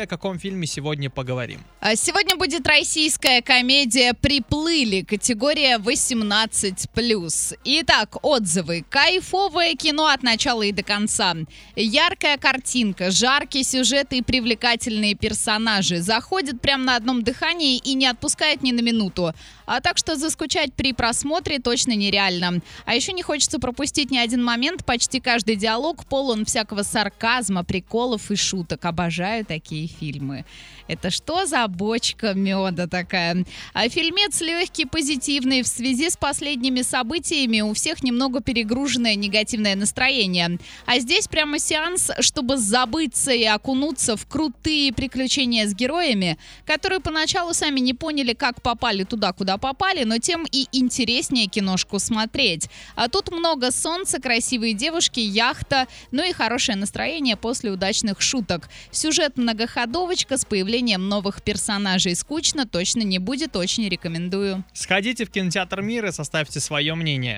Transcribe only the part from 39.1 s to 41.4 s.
негативное настроение. А здесь